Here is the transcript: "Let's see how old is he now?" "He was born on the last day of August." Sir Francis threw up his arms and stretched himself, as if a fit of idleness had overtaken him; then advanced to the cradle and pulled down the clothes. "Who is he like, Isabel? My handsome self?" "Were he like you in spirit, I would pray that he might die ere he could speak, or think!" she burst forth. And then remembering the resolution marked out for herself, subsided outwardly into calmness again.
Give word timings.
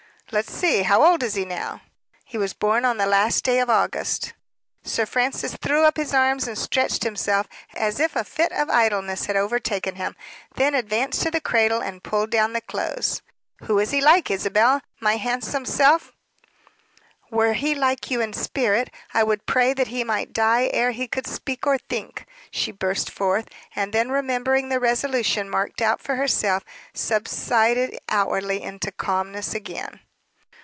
"Let's 0.33 0.49
see 0.53 0.83
how 0.83 1.03
old 1.03 1.23
is 1.23 1.33
he 1.33 1.43
now?" 1.43 1.81
"He 2.23 2.37
was 2.37 2.53
born 2.53 2.85
on 2.85 2.95
the 2.95 3.05
last 3.05 3.43
day 3.43 3.59
of 3.59 3.69
August." 3.69 4.31
Sir 4.81 5.05
Francis 5.05 5.57
threw 5.61 5.83
up 5.83 5.97
his 5.97 6.13
arms 6.13 6.47
and 6.47 6.57
stretched 6.57 7.03
himself, 7.03 7.47
as 7.75 7.99
if 7.99 8.15
a 8.15 8.23
fit 8.23 8.53
of 8.53 8.69
idleness 8.69 9.25
had 9.25 9.35
overtaken 9.35 9.95
him; 9.95 10.15
then 10.55 10.73
advanced 10.73 11.21
to 11.23 11.31
the 11.31 11.41
cradle 11.41 11.81
and 11.81 12.01
pulled 12.01 12.29
down 12.29 12.53
the 12.53 12.61
clothes. 12.61 13.21
"Who 13.63 13.77
is 13.79 13.91
he 13.91 13.99
like, 13.99 14.31
Isabel? 14.31 14.81
My 15.01 15.17
handsome 15.17 15.65
self?" 15.65 16.13
"Were 17.29 17.51
he 17.51 17.75
like 17.75 18.09
you 18.09 18.21
in 18.21 18.31
spirit, 18.31 18.89
I 19.13 19.23
would 19.25 19.45
pray 19.45 19.73
that 19.73 19.87
he 19.87 20.05
might 20.05 20.31
die 20.31 20.67
ere 20.71 20.91
he 20.91 21.09
could 21.09 21.27
speak, 21.27 21.67
or 21.67 21.77
think!" 21.77 22.25
she 22.49 22.71
burst 22.71 23.09
forth. 23.11 23.49
And 23.75 23.91
then 23.91 24.09
remembering 24.11 24.69
the 24.69 24.79
resolution 24.79 25.49
marked 25.49 25.81
out 25.81 25.99
for 25.99 26.15
herself, 26.15 26.63
subsided 26.93 27.97
outwardly 28.07 28.61
into 28.63 28.93
calmness 28.93 29.53
again. 29.53 29.99